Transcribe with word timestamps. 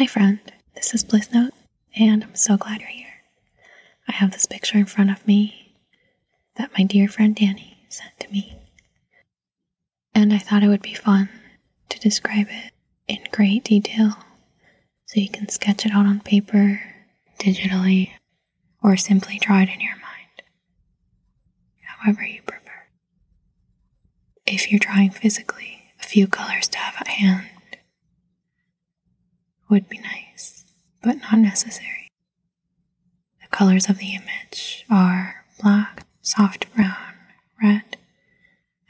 Hi, 0.00 0.06
friend. 0.06 0.40
This 0.74 0.94
is 0.94 1.04
Bliss 1.04 1.30
Note, 1.30 1.52
and 1.94 2.24
I'm 2.24 2.34
so 2.34 2.56
glad 2.56 2.80
you're 2.80 2.88
here. 2.88 3.20
I 4.08 4.12
have 4.12 4.30
this 4.30 4.46
picture 4.46 4.78
in 4.78 4.86
front 4.86 5.10
of 5.10 5.26
me 5.26 5.76
that 6.56 6.70
my 6.78 6.84
dear 6.84 7.06
friend 7.06 7.36
Dani 7.36 7.74
sent 7.90 8.18
to 8.20 8.30
me. 8.30 8.56
And 10.14 10.32
I 10.32 10.38
thought 10.38 10.62
it 10.62 10.68
would 10.68 10.80
be 10.80 10.94
fun 10.94 11.28
to 11.90 12.00
describe 12.00 12.46
it 12.48 12.72
in 13.08 13.18
great 13.30 13.62
detail 13.62 14.16
so 15.04 15.20
you 15.20 15.28
can 15.28 15.50
sketch 15.50 15.84
it 15.84 15.92
out 15.92 16.06
on 16.06 16.20
paper, 16.20 16.80
digitally, 17.38 18.12
or 18.82 18.96
simply 18.96 19.38
draw 19.38 19.58
it 19.60 19.68
in 19.68 19.82
your 19.82 19.96
mind. 19.96 20.42
However 21.98 22.22
you 22.24 22.40
prefer. 22.40 22.86
If 24.46 24.70
you're 24.70 24.80
drawing 24.80 25.10
physically, 25.10 25.92
a 26.00 26.04
few 26.04 26.26
colors 26.26 26.68
to 26.68 26.78
have 26.78 26.94
at 26.98 27.08
hand 27.08 27.49
would 29.70 29.88
be 29.88 29.98
nice, 29.98 30.64
but 31.02 31.16
not 31.18 31.38
necessary. 31.38 32.08
The 33.40 33.48
colors 33.48 33.88
of 33.88 33.98
the 33.98 34.14
image 34.14 34.84
are 34.90 35.44
black, 35.62 36.04
soft 36.20 36.72
brown, 36.74 37.14
red, 37.62 37.96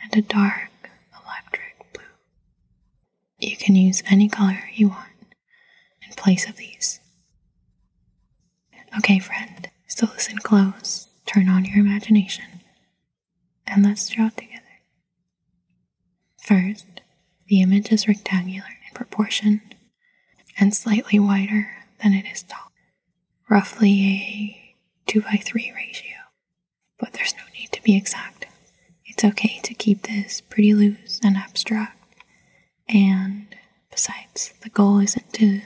and 0.02 0.16
a 0.16 0.27
dark 0.27 0.71
electric 1.12 1.93
blue. 1.93 2.02
You 3.38 3.57
can 3.57 3.77
use 3.77 4.02
any 4.11 4.29
color 4.29 4.59
you 4.74 4.88
want 4.88 5.35
in 6.07 6.15
place 6.15 6.48
of 6.48 6.57
these. 6.57 7.01
Okay, 8.99 9.19
friend, 9.19 9.69
so 9.87 10.07
listen 10.07 10.38
close, 10.38 11.09
turn 11.27 11.49
on 11.49 11.65
your 11.65 11.79
imagination, 11.79 12.45
and 13.66 13.85
let's 13.85 14.09
draw 14.09 14.30
together. 14.30 14.57
First, 16.43 16.87
the 17.47 17.60
image 17.60 17.93
is 17.93 18.09
rectangular 18.09 18.66
in 18.88 18.95
proportion 18.95 19.62
and 20.59 20.75
slightly 20.75 21.19
wider 21.19 21.69
than 22.03 22.13
it 22.15 22.27
is 22.27 22.43
tall, 22.43 22.73
roughly 23.49 24.03
a 25.07 25.11
2 25.11 25.23
by 25.23 25.41
3 25.43 25.73
ratio. 25.74 26.16
But 26.99 27.13
there's 27.13 27.35
no 27.37 27.43
need 27.59 27.73
to 27.73 27.83
be 27.83 27.97
exact. 27.97 28.47
It's 29.07 29.24
okay 29.24 29.61
to 29.63 29.74
keep 29.74 30.02
this 30.02 30.41
pretty 30.41 30.74
loose 30.74 31.21
and 31.23 31.37
abstract. 31.37 31.97
And 32.89 33.55
besides, 33.91 34.52
the 34.63 34.69
goal 34.71 34.99
isn't 34.99 35.33
to 35.35 35.61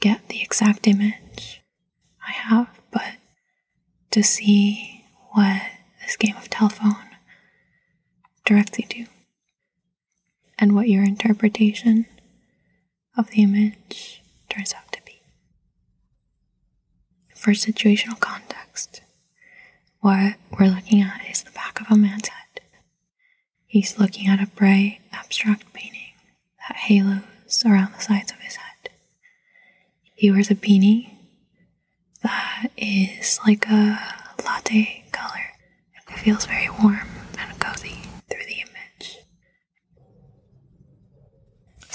get 0.00 0.28
the 0.28 0.42
exact 0.42 0.86
image 0.86 1.62
I 2.26 2.32
have, 2.32 2.68
but 2.90 3.16
to 4.10 4.22
see 4.22 5.04
what 5.32 5.62
this 6.02 6.16
game 6.16 6.36
of 6.36 6.48
telephone 6.50 6.96
directs 8.44 8.78
you 8.78 8.86
to 8.86 9.06
and 10.58 10.74
what 10.74 10.88
your 10.88 11.04
interpretation 11.04 12.06
of 13.18 13.30
the 13.30 13.42
image 13.42 14.22
turns 14.48 14.72
out 14.72 14.90
to 14.92 15.00
be. 15.04 15.20
For 17.34 17.50
situational 17.52 18.18
context, 18.20 19.02
what 20.00 20.36
we're 20.58 20.68
looking 20.68 21.02
at 21.02 21.20
is 21.30 21.42
the 21.42 21.50
back 21.50 21.80
of 21.80 21.90
a 21.90 21.96
man's 21.96 22.28
head. 22.28 22.60
He's 23.66 23.98
looking 23.98 24.28
at 24.28 24.40
a 24.42 24.46
bright, 24.46 25.00
abstract 25.12 25.72
painting 25.72 26.14
that 26.68 26.76
halos 26.76 27.64
around 27.66 27.92
the 27.94 28.00
sides 28.00 28.32
of 28.32 28.38
his 28.38 28.56
head. 28.56 28.90
He 30.14 30.30
wears 30.30 30.50
a 30.50 30.54
beanie 30.54 31.10
that 32.22 32.68
is 32.76 33.38
like 33.46 33.66
a 33.68 33.98
latte 34.44 35.04
color. 35.12 35.52
It 36.10 36.18
feels 36.18 36.46
very 36.46 36.68
warm 36.82 37.08
and 37.38 37.58
cozy 37.60 38.00
through 38.28 38.44
the 38.46 38.60
image. 38.60 39.18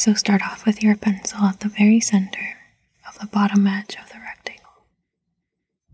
So 0.03 0.13
start 0.13 0.41
off 0.41 0.65
with 0.65 0.83
your 0.83 0.97
pencil 0.97 1.45
at 1.45 1.61
the 1.61 1.69
very 1.69 2.01
center 2.01 2.57
of 3.07 3.17
the 3.19 3.25
bottom 3.25 3.65
edge 3.65 3.95
of 3.95 4.09
the 4.11 4.19
rectangle 4.19 4.83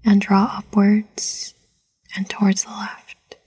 and 0.03 0.19
draw 0.19 0.51
upwards 0.57 1.53
and 2.15 2.27
towards 2.27 2.63
the 2.63 2.71
left 2.71 3.37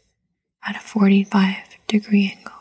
at 0.65 0.77
a 0.77 0.79
45 0.79 1.57
degree 1.89 2.33
angle 2.39 2.61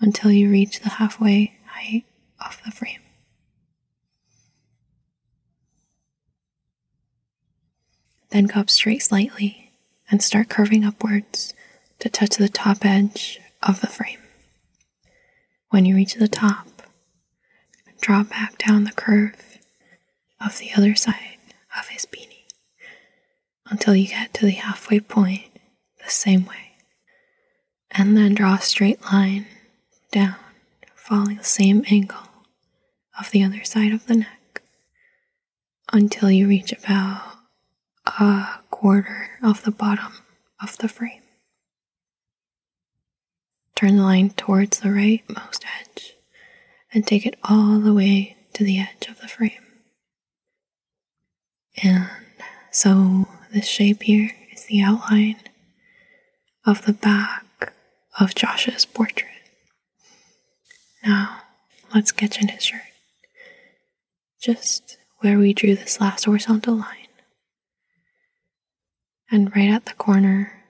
until 0.00 0.32
you 0.32 0.50
reach 0.50 0.80
the 0.80 0.88
halfway 0.88 1.56
height 1.66 2.04
of 2.44 2.60
the 2.64 2.72
frame. 2.72 3.02
Then 8.30 8.46
go 8.46 8.58
up 8.58 8.70
straight 8.70 9.04
slightly 9.04 9.70
and 10.10 10.20
start 10.20 10.48
curving 10.48 10.84
upwards 10.84 11.54
to 12.00 12.08
touch 12.08 12.38
the 12.38 12.48
top 12.48 12.84
edge 12.84 13.38
of 13.62 13.80
the 13.80 13.86
frame. 13.86 14.18
When 15.70 15.84
you 15.84 15.94
reach 15.94 16.14
the 16.14 16.28
top, 16.28 16.66
draw 18.00 18.22
back 18.22 18.58
down 18.58 18.84
the 18.84 18.92
curve 18.92 19.58
of 20.40 20.58
the 20.58 20.70
other 20.76 20.94
side 20.94 21.38
of 21.78 21.88
his 21.88 22.06
beanie 22.06 22.46
until 23.68 23.94
you 23.94 24.08
get 24.08 24.32
to 24.34 24.46
the 24.46 24.52
halfway 24.52 25.00
point 25.00 25.44
the 26.02 26.10
same 26.10 26.46
way. 26.46 26.72
And 27.90 28.16
then 28.16 28.34
draw 28.34 28.54
a 28.54 28.60
straight 28.60 29.02
line 29.12 29.46
down, 30.10 30.36
following 30.94 31.36
the 31.36 31.44
same 31.44 31.84
angle 31.90 32.28
of 33.18 33.30
the 33.30 33.42
other 33.42 33.64
side 33.64 33.92
of 33.92 34.06
the 34.06 34.16
neck 34.16 34.62
until 35.92 36.30
you 36.30 36.48
reach 36.48 36.72
about 36.72 37.22
a 38.06 38.60
quarter 38.70 39.30
of 39.42 39.64
the 39.64 39.70
bottom 39.70 40.12
of 40.62 40.78
the 40.78 40.88
frame. 40.88 41.22
Turn 43.78 43.94
the 43.94 44.02
line 44.02 44.30
towards 44.30 44.80
the 44.80 44.88
rightmost 44.88 45.62
edge 45.80 46.16
and 46.92 47.06
take 47.06 47.24
it 47.24 47.38
all 47.44 47.78
the 47.78 47.94
way 47.94 48.36
to 48.54 48.64
the 48.64 48.80
edge 48.80 49.06
of 49.08 49.20
the 49.20 49.28
frame. 49.28 49.52
And 51.84 52.10
so 52.72 53.28
this 53.52 53.68
shape 53.68 54.02
here 54.02 54.32
is 54.52 54.64
the 54.64 54.82
outline 54.82 55.36
of 56.66 56.86
the 56.86 56.92
back 56.92 57.72
of 58.18 58.34
Josh's 58.34 58.84
portrait. 58.84 59.30
Now, 61.04 61.42
let's 61.94 62.08
sketch 62.08 62.42
in 62.42 62.48
his 62.48 62.64
shirt. 62.64 62.80
Just 64.42 64.98
where 65.20 65.38
we 65.38 65.52
drew 65.52 65.76
this 65.76 66.00
last 66.00 66.24
horizontal 66.24 66.74
line. 66.74 67.06
And 69.30 69.54
right 69.54 69.70
at 69.70 69.86
the 69.86 69.94
corner, 69.94 70.64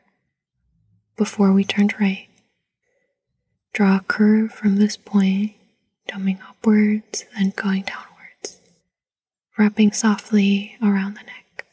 before 1.17 1.55
we 1.55 1.65
turned 1.65 1.95
right, 1.99 2.28
draw 3.79 3.99
a 3.99 4.01
curve 4.01 4.51
from 4.51 4.75
this 4.75 4.97
point, 4.97 5.53
coming 6.09 6.37
upwards, 6.49 7.25
then 7.37 7.53
going 7.55 7.83
downwards, 7.83 8.59
wrapping 9.57 9.93
softly 9.93 10.77
around 10.83 11.15
the 11.15 11.23
neck. 11.23 11.65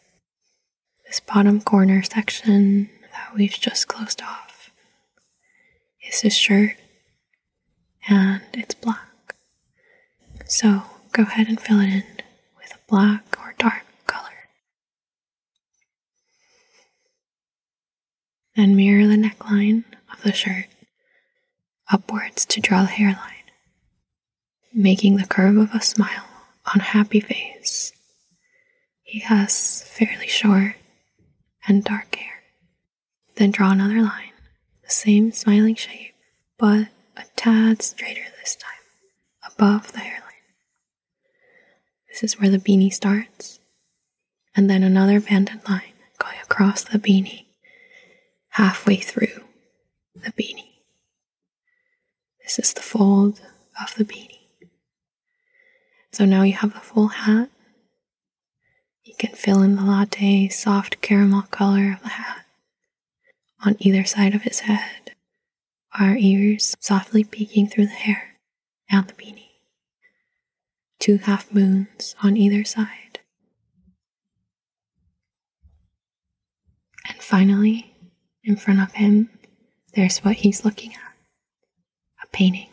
This 1.07 1.19
bottom 1.19 1.61
corner 1.61 2.03
section 2.03 2.91
that 3.11 3.33
we've 3.33 3.59
just 3.59 3.87
closed 3.87 4.21
off 4.21 4.69
is 6.07 6.21
his 6.21 6.35
shirt, 6.35 6.75
and 8.07 8.43
it's 8.53 8.75
black. 8.75 9.35
So 10.45 10.83
go 11.11 11.23
ahead 11.23 11.47
and 11.47 11.59
fill 11.59 11.79
it 11.79 11.89
in 11.89 12.03
with 12.59 12.71
a 12.71 12.79
black 12.87 13.35
or 13.39 13.55
dark 13.57 13.83
color. 14.05 14.29
Then 18.55 18.75
mirror 18.75 19.07
the 19.07 19.15
neckline 19.15 19.85
of 20.13 20.21
the 20.21 20.33
shirt 20.33 20.67
upwards 21.91 22.45
to 22.45 22.61
draw 22.61 22.81
the 22.81 22.87
hairline, 22.87 23.49
making 24.73 25.17
the 25.17 25.27
curve 25.27 25.57
of 25.57 25.73
a 25.73 25.81
smile 25.81 26.25
on 26.73 26.81
a 26.81 26.83
happy 26.83 27.19
face. 27.19 27.91
He 29.03 29.19
has 29.19 29.83
fairly 29.83 30.27
short 30.27 30.75
and 31.67 31.83
dark 31.83 32.15
hair. 32.15 32.41
Then 33.35 33.51
draw 33.51 33.71
another 33.71 34.01
line, 34.01 34.31
the 34.83 34.89
same 34.89 35.31
smiling 35.31 35.75
shape, 35.75 36.13
but 36.57 36.87
a 37.17 37.23
tad 37.35 37.81
straighter 37.81 38.25
this 38.39 38.55
time, 38.55 38.71
above 39.45 39.91
the 39.91 39.99
hairline. 39.99 40.21
This 42.09 42.23
is 42.23 42.39
where 42.39 42.49
the 42.49 42.57
beanie 42.57 42.93
starts, 42.93 43.59
and 44.55 44.69
then 44.69 44.83
another 44.83 45.19
banded 45.19 45.67
line 45.67 45.93
going 46.17 46.37
across 46.43 46.83
the 46.83 46.97
beanie, 46.97 47.45
halfway 48.49 48.95
through 48.97 49.43
the 50.15 50.31
beanie. 50.31 50.74
This 52.45 52.59
is 52.59 52.73
the 52.73 52.81
fold 52.81 53.41
of 53.81 53.95
the 53.95 54.05
beanie. 54.05 54.37
So 56.11 56.25
now 56.25 56.43
you 56.43 56.53
have 56.53 56.73
the 56.73 56.79
full 56.79 57.07
hat. 57.07 57.49
You 59.03 59.15
can 59.17 59.31
fill 59.31 59.63
in 59.63 59.75
the 59.75 59.81
latte 59.81 60.49
soft 60.49 61.01
caramel 61.01 61.41
color 61.49 61.93
of 61.93 62.03
the 62.03 62.09
hat. 62.09 62.45
On 63.65 63.75
either 63.79 64.05
side 64.05 64.35
of 64.35 64.43
his 64.43 64.59
head 64.59 65.15
are 65.99 66.15
ears 66.15 66.75
softly 66.79 67.23
peeking 67.23 67.67
through 67.67 67.87
the 67.87 67.93
hair 67.93 68.35
and 68.91 69.07
the 69.07 69.13
beanie. 69.13 69.49
Two 70.99 71.17
half 71.17 71.51
moons 71.51 72.15
on 72.21 72.37
either 72.37 72.63
side. 72.63 73.21
And 77.09 77.17
finally, 77.17 77.95
in 78.43 78.55
front 78.55 78.81
of 78.81 78.91
him, 78.93 79.31
there's 79.95 80.19
what 80.19 80.37
he's 80.37 80.63
looking 80.63 80.93
at 80.93 81.14
painting. 82.35 82.67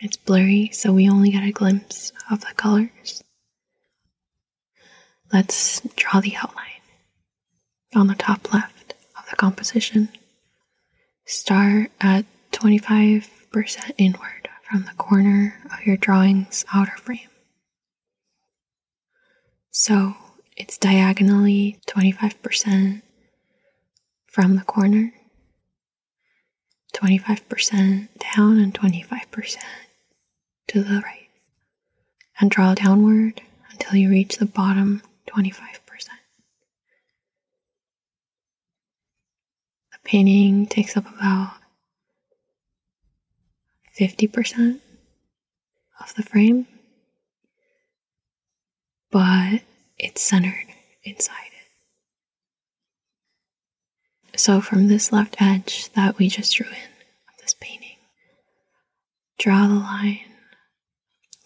It's 0.00 0.16
blurry, 0.16 0.70
so 0.72 0.92
we 0.92 1.08
only 1.08 1.30
get 1.30 1.44
a 1.44 1.52
glimpse 1.52 2.12
of 2.28 2.40
the 2.40 2.52
colors. 2.56 3.22
Let's 5.32 5.80
draw 5.94 6.20
the 6.20 6.34
outline 6.34 6.82
on 7.94 8.08
the 8.08 8.16
top 8.16 8.52
left 8.52 8.94
of 9.16 9.30
the 9.30 9.36
composition. 9.36 10.08
Start 11.24 11.92
at 12.00 12.24
25% 12.50 13.92
inward 13.96 14.48
from 14.68 14.86
the 14.86 14.94
corner 14.98 15.60
of 15.72 15.86
your 15.86 15.96
drawing's 15.96 16.64
outer 16.74 16.96
frame. 16.96 17.28
So 19.70 20.16
it's 20.56 20.78
diagonally 20.78 21.78
25% 21.86 23.02
from 24.26 24.56
the 24.56 24.64
corner, 24.64 25.12
25% 27.00 28.08
down, 28.36 28.58
and 28.58 28.74
25% 28.74 29.56
to 30.68 30.82
the 30.82 31.00
right. 31.00 31.28
And 32.38 32.50
draw 32.50 32.74
downward 32.74 33.40
until 33.70 33.96
you 33.96 34.10
reach 34.10 34.36
the 34.36 34.46
bottom 34.46 35.02
25%. 35.26 35.48
The 39.92 39.98
painting 40.04 40.66
takes 40.66 40.96
up 40.96 41.06
about 41.06 41.52
50% 43.98 44.80
of 46.00 46.14
the 46.14 46.22
frame, 46.22 46.66
but 49.10 49.62
it's 49.98 50.22
centered 50.22 50.66
inside 51.02 51.34
it. 54.32 54.38
So, 54.38 54.60
from 54.60 54.88
this 54.88 55.12
left 55.12 55.36
edge 55.40 55.90
that 55.90 56.18
we 56.18 56.28
just 56.28 56.54
drew 56.54 56.66
in 56.66 56.89
draw 59.40 59.66
the 59.66 59.72
line 59.72 60.20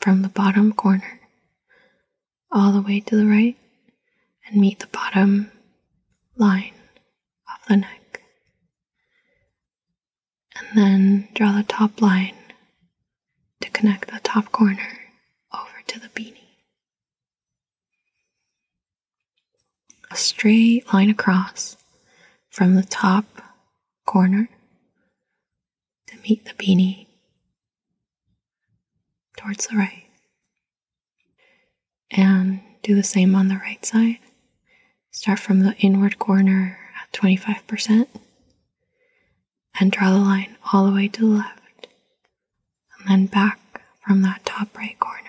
from 0.01 0.23
the 0.23 0.29
bottom 0.29 0.73
corner 0.73 1.21
all 2.51 2.73
the 2.73 2.83
way 2.83 2.99
to 2.99 3.15
the 3.15 3.25
right 3.25 3.57
and 4.45 4.61
meet 4.61 4.81
the 4.81 4.87
bottom 4.89 5.49
line 6.37 6.73
of 7.49 7.69
the 7.69 7.77
neck. 7.77 8.21
And 10.57 10.77
then 10.77 11.29
draw 11.35 11.53
the 11.53 11.63
top 11.63 12.03
line 12.03 12.35
to 13.61 13.71
connect 13.71 14.11
the 14.11 14.19
top 14.25 14.51
corner 14.51 14.99
over 15.55 15.83
to 15.87 16.01
the 16.01 16.09
beanie. 16.09 16.35
A 20.11 20.17
straight 20.17 20.93
line 20.93 21.11
across 21.11 21.77
from 22.51 22.75
the 22.75 22.83
top 22.83 23.25
corner 24.05 24.49
to 26.09 26.17
meet 26.29 26.45
the 26.45 26.55
beanie 26.55 27.04
towards 29.45 29.67
the 29.67 29.77
right. 29.77 30.05
And 32.11 32.61
do 32.83 32.95
the 32.95 33.03
same 33.03 33.35
on 33.35 33.49
the 33.49 33.57
right 33.57 33.85
side. 33.85 34.19
Start 35.11 35.39
from 35.39 35.61
the 35.61 35.75
inward 35.77 36.19
corner 36.19 36.79
at 37.03 37.13
25% 37.13 38.07
and 39.79 39.93
draw 39.93 40.11
the 40.11 40.19
line 40.19 40.57
all 40.73 40.87
the 40.87 40.93
way 40.93 41.09
to 41.09 41.21
the 41.21 41.37
left, 41.37 41.89
and 42.99 43.09
then 43.09 43.27
back 43.27 43.83
from 44.07 44.23
that 44.23 44.45
top 44.45 44.77
right 44.77 44.99
corner. 44.99 45.21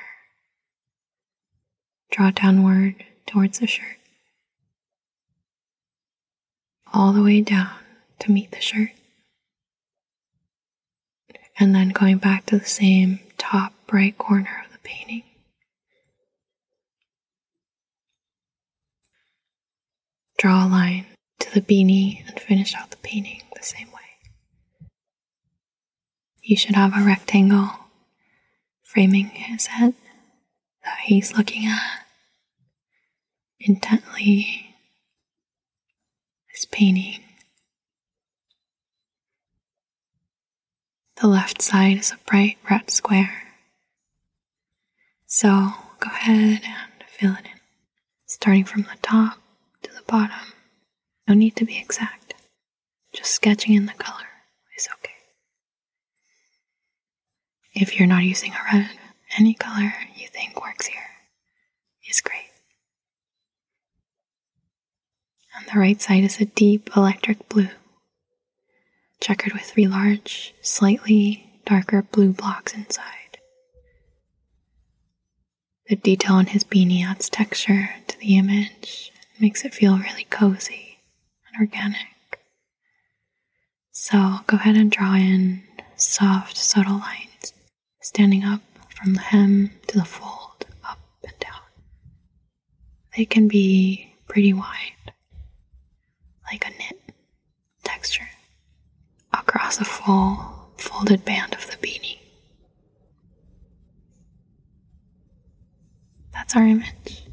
Draw 2.11 2.31
downward 2.31 3.03
towards 3.25 3.59
the 3.59 3.67
shirt, 3.67 3.97
all 6.93 7.11
the 7.11 7.23
way 7.23 7.41
down 7.41 7.71
to 8.19 8.31
meet 8.31 8.51
the 8.51 8.61
shirt, 8.61 8.91
and 11.59 11.73
then 11.73 11.89
going 11.89 12.17
back 12.17 12.45
to 12.47 12.59
the 12.59 12.65
same 12.65 13.19
top 13.45 13.73
right 13.91 14.17
corner 14.17 14.63
of 14.65 14.71
the 14.71 14.79
painting. 14.79 15.23
Draw 20.37 20.65
a 20.65 20.67
line 20.67 21.05
to 21.39 21.53
the 21.53 21.61
beanie 21.61 22.27
and 22.27 22.39
finish 22.39 22.73
out 22.73 22.89
the 22.89 22.97
painting 22.97 23.41
the 23.55 23.63
same 23.63 23.87
way. 23.91 24.89
You 26.41 26.57
should 26.57 26.75
have 26.75 26.93
a 26.95 27.03
rectangle 27.03 27.69
framing 28.83 29.27
his 29.27 29.67
head 29.67 29.93
that 30.83 30.99
he's 31.03 31.37
looking 31.37 31.65
at 31.65 32.05
intently. 33.59 34.75
His 36.47 36.65
painting. 36.65 37.24
The 41.21 41.27
left 41.27 41.61
side 41.61 41.97
is 41.97 42.11
a 42.11 42.17
bright 42.29 42.57
red 42.69 42.89
square. 42.91 43.43
So 45.27 45.49
go 45.99 46.09
ahead 46.09 46.61
and 46.63 47.03
fill 47.07 47.33
it 47.33 47.45
in, 47.45 47.59
starting 48.25 48.65
from 48.65 48.83
the 48.83 48.97
top 49.01 49.37
to 49.83 49.93
the 49.93 50.01
bottom. 50.07 50.53
No 51.27 51.33
need 51.33 51.55
to 51.55 51.65
be 51.65 51.77
exact, 51.77 52.33
just 53.13 53.31
sketching 53.31 53.73
in 53.73 53.85
the 53.85 53.93
color 53.93 54.27
is 54.77 54.87
okay. 54.99 55.13
If 57.73 57.97
you're 57.97 58.07
not 58.07 58.23
using 58.23 58.51
a 58.53 58.73
red, 58.73 58.89
any 59.37 59.53
color 59.53 59.93
you 60.15 60.27
think 60.27 60.61
works 60.61 60.87
here 60.87 61.01
is 62.09 62.21
great. 62.21 62.51
On 65.57 65.63
the 65.73 65.79
right 65.79 66.01
side 66.01 66.23
is 66.23 66.39
a 66.39 66.45
deep 66.45 66.89
electric 66.95 67.47
blue, 67.49 67.69
checkered 69.19 69.53
with 69.53 69.63
three 69.63 69.87
large, 69.87 70.53
slightly 70.61 71.61
darker 71.65 72.03
blue 72.03 72.31
blocks 72.31 72.73
inside. 72.73 73.37
The 75.87 75.95
detail 75.95 76.33
on 76.33 76.47
his 76.47 76.63
beanie 76.63 77.05
adds 77.05 77.29
texture 77.29 77.89
to 78.07 78.19
the 78.19 78.37
image, 78.37 79.11
makes 79.39 79.63
it 79.65 79.73
feel 79.73 79.97
really 79.97 80.25
cozy 80.25 80.99
and 81.47 81.61
organic. 81.61 82.39
So 83.91 84.39
go 84.47 84.57
ahead 84.57 84.75
and 84.75 84.91
draw 84.91 85.13
in 85.15 85.63
soft, 85.95 86.57
subtle 86.57 86.97
lines, 86.99 87.53
standing 88.01 88.43
up 88.43 88.61
from 88.89 89.13
the 89.13 89.21
hem 89.21 89.71
to 89.87 89.99
the 89.99 90.05
fold, 90.05 90.65
up 90.83 90.99
and 91.23 91.37
down. 91.39 91.61
They 93.15 93.25
can 93.25 93.47
be 93.47 94.13
pretty 94.27 94.53
wide, 94.53 95.13
like 96.51 96.65
a 96.65 96.71
knit 96.71 96.99
a 99.79 99.85
full 99.85 100.69
folded 100.77 101.25
band 101.25 101.53
of 101.53 101.67
the 101.69 101.77
beanie. 101.77 102.17
That's 106.33 106.55
our 106.55 106.63
image. 106.65 107.23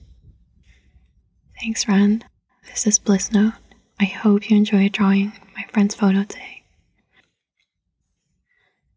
Thanks, 1.61 1.85
friend. 1.85 2.25
This 2.69 2.87
is 2.87 2.99
Bliss 2.99 3.33
Note. 3.33 3.55
I 4.00 4.05
hope 4.05 4.50
you 4.50 4.57
enjoyed 4.57 4.93
drawing 4.93 5.33
my 5.55 5.64
friend's 5.73 5.95
photo 5.95 6.23
today. 6.25 6.62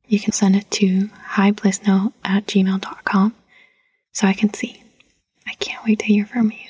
You 0.08 0.20
can 0.20 0.34
send 0.34 0.56
it 0.56 0.70
to 0.72 1.10
hiblissnote 1.34 2.14
at 2.24 2.46
gmail.com 2.46 3.36
so 4.12 4.28
I 4.28 4.34
can 4.34 4.54
see. 4.54 4.84
I 5.48 5.54
can't 5.56 5.84
wait 5.86 6.00
to 6.00 6.06
hear 6.06 6.26
from 6.26 6.52
you. 6.52 6.70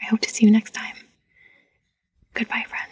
I 0.00 0.06
hope 0.06 0.20
to 0.20 0.30
see 0.30 0.44
you 0.44 0.50
next 0.50 0.72
time. 0.74 0.96
Goodbye, 2.34 2.64
friend. 2.68 2.91